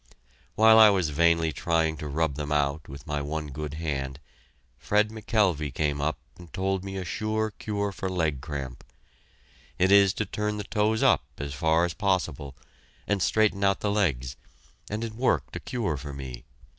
[0.55, 4.19] While I was vainly trying to rub them out with my one good hand,
[4.79, 8.83] Fred McKelvey came up and told me a sure cure for leg cramp.
[9.77, 12.55] It is to turn the toes up as far as possible,
[13.05, 14.37] and straighten out the legs,
[14.89, 16.45] and it worked a cure for me.